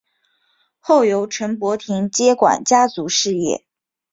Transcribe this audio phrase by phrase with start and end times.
[0.79, 3.65] 后由陈柏廷接管家族事业。